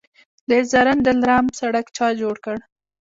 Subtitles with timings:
[0.49, 2.57] د زرنج دلارام سړک چا جوړ کړ؟